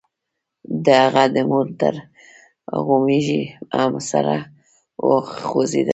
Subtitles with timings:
[0.85, 1.95] د هغه د مور تور
[2.85, 3.41] غومبري
[3.77, 4.35] هم سره
[5.07, 5.89] وخوځېدل.